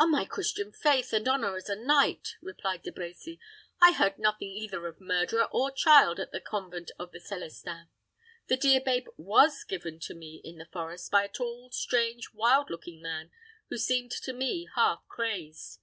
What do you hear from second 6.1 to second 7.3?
at the convent of the